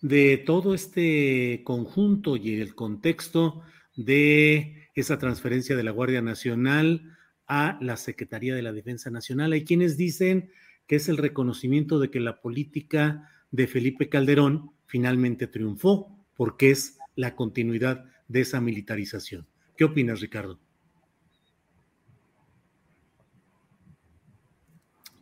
de 0.00 0.38
todo 0.38 0.74
este 0.74 1.62
conjunto 1.64 2.36
y 2.36 2.60
el 2.60 2.74
contexto 2.74 3.62
de 3.96 4.88
esa 4.94 5.18
transferencia 5.18 5.76
de 5.76 5.82
la 5.82 5.90
Guardia 5.90 6.22
Nacional 6.22 7.16
a 7.46 7.78
la 7.80 7.96
Secretaría 7.96 8.54
de 8.54 8.62
la 8.62 8.72
Defensa 8.72 9.10
Nacional? 9.10 9.52
Hay 9.52 9.64
quienes 9.64 9.96
dicen 9.96 10.50
que 10.86 10.96
es 10.96 11.08
el 11.08 11.16
reconocimiento 11.16 11.98
de 11.98 12.10
que 12.10 12.20
la 12.20 12.40
política 12.40 13.30
de 13.50 13.66
Felipe 13.66 14.08
Calderón 14.08 14.72
finalmente 14.86 15.46
triunfó, 15.46 16.16
porque 16.36 16.70
es 16.70 16.98
la 17.14 17.34
continuidad 17.34 18.04
de 18.28 18.40
esa 18.40 18.60
militarización. 18.60 19.46
¿Qué 19.76 19.84
opinas, 19.84 20.20
Ricardo? 20.20 20.58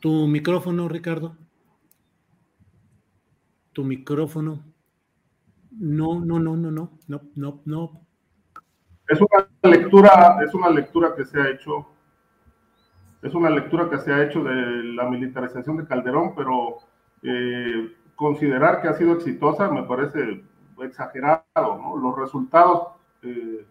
Tu 0.00 0.26
micrófono, 0.26 0.88
Ricardo. 0.88 1.38
Tu 3.74 3.82
micrófono. 3.84 4.62
No, 5.72 6.20
no, 6.20 6.38
no, 6.38 6.56
no, 6.56 6.70
no, 6.70 6.92
no, 7.08 7.20
no, 7.34 7.60
no. 7.64 8.00
Es 9.08 9.20
una 9.20 9.48
lectura, 9.62 10.38
es 10.44 10.54
una 10.54 10.70
lectura 10.70 11.14
que 11.16 11.24
se 11.24 11.40
ha 11.40 11.50
hecho, 11.50 11.84
es 13.20 13.34
una 13.34 13.50
lectura 13.50 13.90
que 13.90 13.98
se 13.98 14.12
ha 14.12 14.22
hecho 14.22 14.44
de 14.44 14.84
la 14.94 15.10
militarización 15.10 15.76
de 15.76 15.86
Calderón, 15.86 16.34
pero 16.36 16.76
eh, 17.22 17.92
considerar 18.14 18.80
que 18.80 18.88
ha 18.88 18.94
sido 18.94 19.14
exitosa 19.14 19.68
me 19.68 19.82
parece 19.82 20.44
exagerado, 20.80 21.42
¿no? 21.56 21.96
Los 21.96 22.16
resultados 22.16 22.90
eh, 23.22 23.66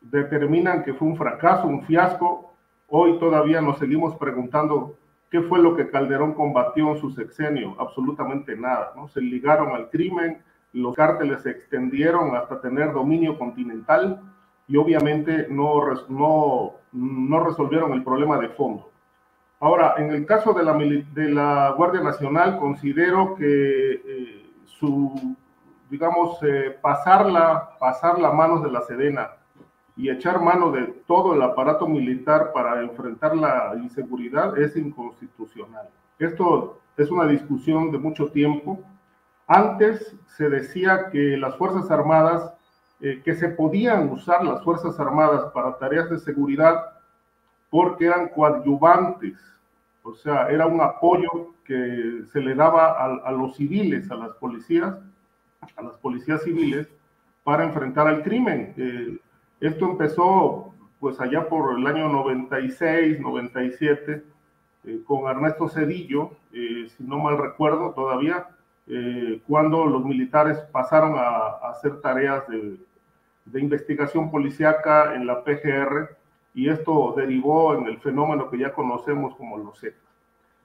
determinan 0.00 0.84
que 0.84 0.94
fue 0.94 1.08
un 1.08 1.16
fracaso, 1.16 1.66
un 1.66 1.82
fiasco. 1.82 2.54
Hoy 2.86 3.18
todavía 3.18 3.60
nos 3.60 3.78
seguimos 3.78 4.14
preguntando 4.16 4.96
qué 5.32 5.40
fue 5.40 5.60
lo 5.60 5.74
que 5.74 5.88
Calderón 5.88 6.34
combatió 6.34 6.90
en 6.90 7.00
su 7.00 7.10
sexenio. 7.10 7.74
Absolutamente 7.78 8.54
nada, 8.54 8.92
¿no? 8.94 9.08
Se 9.08 9.22
ligaron 9.22 9.74
al 9.74 9.88
crimen, 9.88 10.42
los 10.74 10.94
cárteles 10.94 11.42
se 11.42 11.50
extendieron 11.50 12.36
hasta 12.36 12.60
tener 12.60 12.92
dominio 12.92 13.38
continental 13.38 14.20
y 14.68 14.76
obviamente 14.76 15.46
no, 15.48 15.80
no, 16.92 17.44
resolvieron 17.44 17.94
el 17.94 18.04
problema 18.04 18.38
de 18.38 18.50
fondo. 18.50 18.90
Ahora, 19.58 19.94
en 19.96 20.10
el 20.10 20.26
caso 20.26 20.52
de 20.52 20.64
la, 20.64 20.74
de 20.74 21.30
la 21.30 21.72
Guardia 21.78 22.02
Nacional, 22.02 22.58
considero 22.58 23.34
que 23.34 23.92
eh, 24.04 24.50
su, 24.64 25.34
digamos, 25.88 26.42
eh, 26.42 26.76
pasarla, 26.82 27.70
pasar 27.80 28.18
la 28.18 28.32
manos 28.32 28.62
de 28.62 28.70
la 28.70 28.82
Sedena 28.82 29.30
y 29.96 30.10
echar 30.10 30.40
mano 30.40 30.70
de 30.70 30.86
todo 31.06 31.34
el 31.34 31.42
aparato 31.42 31.86
militar 31.86 32.52
para 32.52 32.80
enfrentar 32.82 33.36
la 33.36 33.74
inseguridad 33.76 34.58
es 34.58 34.76
inconstitucional. 34.76 35.88
Esto 36.18 36.80
es 36.96 37.10
una 37.10 37.26
discusión 37.26 37.90
de 37.90 37.98
mucho 37.98 38.28
tiempo. 38.28 38.80
Antes 39.46 40.16
se 40.26 40.48
decía 40.48 41.10
que 41.10 41.36
las 41.36 41.56
Fuerzas 41.56 41.90
Armadas, 41.90 42.54
eh, 43.00 43.20
que 43.24 43.34
se 43.34 43.48
podían 43.48 44.08
usar 44.08 44.44
las 44.44 44.62
Fuerzas 44.62 44.98
Armadas 44.98 45.50
para 45.52 45.76
tareas 45.78 46.08
de 46.08 46.18
seguridad 46.18 46.92
porque 47.70 48.06
eran 48.06 48.28
coadyuvantes, 48.28 49.38
o 50.02 50.14
sea, 50.14 50.48
era 50.48 50.66
un 50.66 50.80
apoyo 50.80 51.54
que 51.64 52.24
se 52.32 52.40
le 52.40 52.54
daba 52.54 53.02
a, 53.02 53.32
los 53.32 53.56
civiles, 53.56 54.10
a 54.10 54.16
las 54.16 54.32
policías, 54.34 54.94
a 55.76 55.82
las 55.82 55.96
policías 55.98 56.42
civiles, 56.42 56.88
para 57.44 57.64
enfrentar 57.64 58.08
al 58.08 58.22
crimen. 58.22 58.74
Eh, 58.76 59.18
esto 59.62 59.90
empezó 59.90 60.74
pues 60.98 61.20
allá 61.20 61.48
por 61.48 61.78
el 61.78 61.86
año 61.86 62.08
96, 62.08 63.20
97, 63.20 64.22
eh, 64.84 65.00
con 65.06 65.30
Ernesto 65.30 65.68
Cedillo, 65.68 66.32
eh, 66.52 66.88
si 66.96 67.04
no 67.04 67.18
mal 67.18 67.38
recuerdo 67.38 67.92
todavía, 67.92 68.48
eh, 68.88 69.40
cuando 69.46 69.86
los 69.86 70.04
militares 70.04 70.58
pasaron 70.72 71.14
a, 71.16 71.70
hacer 71.70 72.00
tareas 72.00 72.46
de, 72.48 72.76
de, 73.44 73.60
investigación 73.60 74.30
policíaca 74.30 75.14
en 75.14 75.26
la 75.26 75.44
PGR 75.44 76.16
y 76.54 76.68
esto 76.68 77.14
derivó 77.16 77.74
en 77.74 77.86
el 77.86 77.98
fenómeno 77.98 78.50
que 78.50 78.58
ya 78.58 78.72
conocemos 78.72 79.36
como 79.36 79.58
los 79.58 79.78
Zetas. 79.78 80.00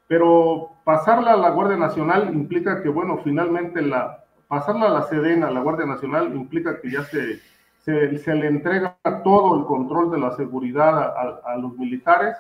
Pero 0.08 0.72
pasarla 0.84 1.34
a 1.34 1.38
la 1.38 1.52
Guardia 1.52 1.78
Nacional 1.78 2.34
implica 2.34 2.82
que, 2.82 2.90
bueno, 2.90 3.20
finalmente 3.24 3.82
la, 3.82 4.24
pasarla 4.48 4.88
a 4.88 4.94
la 4.94 5.04
Sedena, 5.04 5.48
a 5.48 5.52
la 5.52 5.60
Guardia 5.62 5.86
Nacional, 5.86 6.36
implica 6.36 6.80
que 6.82 6.90
ya 6.90 7.04
se, 7.04 7.40
se, 7.88 8.36
le 8.36 8.48
entrega 8.48 8.98
todo 9.24 9.58
el 9.58 9.66
control 9.66 10.12
de 10.12 10.20
la 10.20 10.32
seguridad 10.36 11.16
a, 11.46 11.56
los 11.56 11.78
militares 11.78 12.36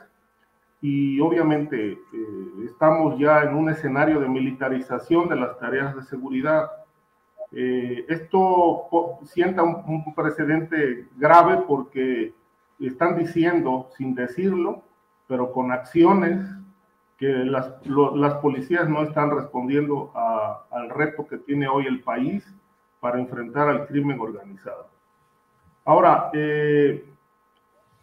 y 0.81 1.21
obviamente 1.21 1.93
eh, 1.93 1.97
estamos 2.65 3.17
ya 3.17 3.43
en 3.43 3.55
un 3.55 3.69
escenario 3.69 4.19
de 4.19 4.27
militarización 4.27 5.29
de 5.29 5.37
las 5.37 5.57
tareas 5.57 5.95
de 5.95 6.03
seguridad. 6.03 6.69
Eh, 7.53 8.05
esto 8.09 8.89
sienta 9.23 9.63
un, 9.63 10.13
precedente 10.13 11.07
grave 11.15 11.63
porque 11.65 12.33
están 12.77 13.17
diciendo, 13.17 13.89
sin 13.97 14.15
decirlo, 14.15 14.83
pero 15.27 15.53
con 15.53 15.71
acciones, 15.71 16.45
que 17.17 17.29
las, 17.29 17.71
las 17.85 18.35
policías 18.35 18.87
no 18.89 19.01
están 19.01 19.31
respondiendo 19.31 20.11
a, 20.13 20.65
al 20.71 20.89
reto 20.89 21.25
que 21.25 21.37
tiene 21.37 21.69
hoy 21.69 21.87
el 21.87 22.01
país 22.01 22.45
para 22.99 23.17
enfrentar 23.17 23.69
al 23.69 23.87
crimen 23.87 24.19
organizado. 24.19 24.96
Ahora, 25.87 26.29
eh, 26.33 27.01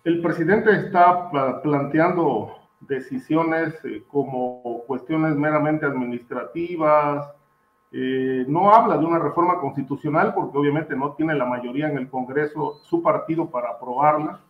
el 0.04 0.22
presidente 0.22 0.70
está 0.74 1.30
planteando 1.62 2.54
decisiones 2.80 3.74
eh, 3.84 4.02
como 4.08 4.84
cuestiones 4.86 5.36
meramente 5.36 5.84
administrativas, 5.84 7.28
eh, 7.92 8.46
no 8.48 8.74
habla 8.74 8.96
de 8.96 9.04
una 9.04 9.18
reforma 9.18 9.60
constitucional 9.60 10.32
porque 10.32 10.56
obviamente 10.56 10.96
no 10.96 11.12
tiene 11.12 11.34
la 11.34 11.44
mayoría 11.44 11.90
en 11.90 11.98
el 11.98 12.08
Congreso 12.08 12.80
su 12.84 13.02
partido 13.02 13.50
para 13.50 13.72
aprobarla, 13.72 14.40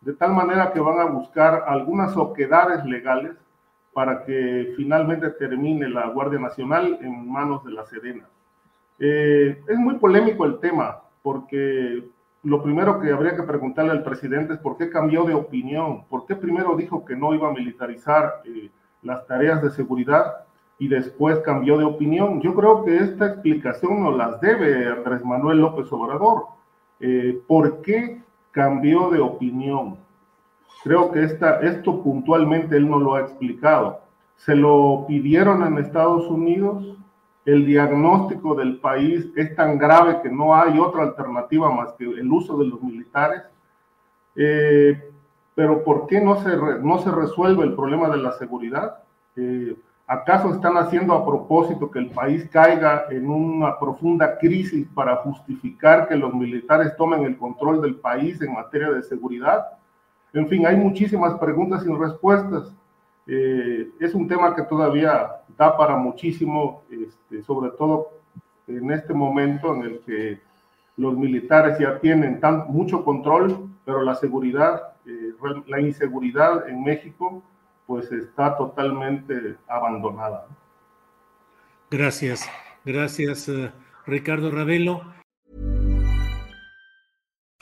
de 0.00 0.12
tal 0.12 0.32
manera 0.32 0.72
que 0.72 0.78
van 0.78 1.00
a 1.00 1.06
buscar 1.06 1.64
algunas 1.66 2.16
oquedades 2.16 2.84
legales 2.84 3.32
para 3.94 4.24
que 4.24 4.74
finalmente 4.76 5.30
termine 5.30 5.88
la 5.88 6.06
Guardia 6.06 6.38
Nacional 6.38 7.00
en 7.02 7.28
manos 7.28 7.64
de 7.64 7.72
la 7.72 7.84
Sedena. 7.84 8.28
Eh, 9.00 9.60
es 9.66 9.76
muy 9.76 9.96
polémico 9.96 10.44
el 10.44 10.60
tema 10.60 11.00
porque 11.20 12.14
lo 12.46 12.62
primero 12.62 13.00
que 13.00 13.10
habría 13.10 13.34
que 13.34 13.42
preguntarle 13.42 13.90
al 13.90 14.04
presidente 14.04 14.54
es 14.54 14.60
por 14.60 14.76
qué 14.76 14.88
cambió 14.88 15.24
de 15.24 15.34
opinión, 15.34 16.04
por 16.08 16.26
qué 16.26 16.36
primero 16.36 16.76
dijo 16.76 17.04
que 17.04 17.16
no 17.16 17.34
iba 17.34 17.48
a 17.48 17.52
militarizar 17.52 18.40
eh, 18.44 18.70
las 19.02 19.26
tareas 19.26 19.60
de 19.64 19.70
seguridad 19.70 20.44
y 20.78 20.86
después 20.86 21.40
cambió 21.40 21.76
de 21.76 21.82
opinión. 21.82 22.40
Yo 22.40 22.54
creo 22.54 22.84
que 22.84 22.98
esta 22.98 23.26
explicación 23.26 24.00
nos 24.00 24.16
las 24.16 24.40
debe 24.40 24.86
Andrés 24.86 25.24
Manuel 25.24 25.58
López 25.58 25.90
Obrador. 25.90 26.44
Eh, 27.00 27.36
¿Por 27.48 27.82
qué 27.82 28.22
cambió 28.52 29.10
de 29.10 29.18
opinión? 29.18 29.96
Creo 30.84 31.10
que 31.10 31.24
esta, 31.24 31.58
esto 31.62 32.00
puntualmente 32.00 32.76
él 32.76 32.88
no 32.88 33.00
lo 33.00 33.16
ha 33.16 33.22
explicado. 33.22 34.02
Se 34.36 34.54
lo 34.54 35.04
pidieron 35.08 35.66
en 35.66 35.78
Estados 35.78 36.28
Unidos, 36.28 36.96
el 37.46 37.64
diagnóstico 37.64 38.56
del 38.56 38.78
país 38.78 39.28
es 39.36 39.54
tan 39.54 39.78
grave 39.78 40.20
que 40.20 40.28
no 40.28 40.54
hay 40.54 40.78
otra 40.80 41.04
alternativa 41.04 41.70
más 41.70 41.92
que 41.92 42.04
el 42.04 42.30
uso 42.30 42.58
de 42.58 42.66
los 42.66 42.82
militares. 42.82 43.42
Eh, 44.34 45.10
pero 45.54 45.82
¿por 45.84 46.08
qué 46.08 46.20
no 46.20 46.42
se, 46.42 46.56
no 46.82 46.98
se 46.98 47.10
resuelve 47.10 47.64
el 47.64 47.74
problema 47.74 48.10
de 48.10 48.16
la 48.16 48.32
seguridad? 48.32 48.98
Eh, 49.36 49.76
¿Acaso 50.08 50.52
están 50.52 50.76
haciendo 50.76 51.14
a 51.14 51.24
propósito 51.24 51.90
que 51.90 52.00
el 52.00 52.10
país 52.10 52.48
caiga 52.50 53.06
en 53.10 53.30
una 53.30 53.78
profunda 53.78 54.38
crisis 54.38 54.86
para 54.94 55.16
justificar 55.16 56.08
que 56.08 56.16
los 56.16 56.34
militares 56.34 56.96
tomen 56.96 57.24
el 57.24 57.36
control 57.38 57.80
del 57.80 57.94
país 57.96 58.40
en 58.42 58.54
materia 58.54 58.90
de 58.90 59.02
seguridad? 59.02 59.66
En 60.32 60.48
fin, 60.48 60.66
hay 60.66 60.76
muchísimas 60.76 61.34
preguntas 61.38 61.84
sin 61.84 61.98
respuestas. 61.98 62.72
Eh, 63.26 63.90
es 63.98 64.14
un 64.14 64.28
tema 64.28 64.54
que 64.54 64.62
todavía 64.62 65.42
da 65.56 65.76
para 65.76 65.96
muchísimo, 65.96 66.84
este, 66.90 67.42
sobre 67.42 67.70
todo 67.70 68.10
en 68.66 68.90
este 68.90 69.12
momento 69.14 69.74
en 69.74 69.82
el 69.82 70.00
que 70.00 70.40
los 70.96 71.16
militares 71.16 71.78
ya 71.78 71.98
tienen 71.98 72.40
tan, 72.40 72.66
mucho 72.68 73.04
control, 73.04 73.68
pero 73.84 74.02
la 74.02 74.14
seguridad, 74.14 74.94
eh, 75.06 75.34
la 75.66 75.80
inseguridad 75.80 76.68
en 76.68 76.82
México 76.82 77.42
pues 77.86 78.10
está 78.10 78.56
totalmente 78.56 79.56
abandonada. 79.68 80.46
Gracias, 81.90 82.48
gracias 82.84 83.48
uh, 83.48 83.70
Ricardo 84.06 84.50
Ravelo. 84.50 85.02